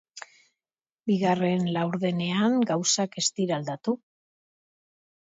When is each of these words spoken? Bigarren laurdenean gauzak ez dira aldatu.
Bigarren 1.11 1.69
laurdenean 1.77 2.59
gauzak 2.73 3.23
ez 3.25 3.29
dira 3.41 3.63
aldatu. 3.63 3.99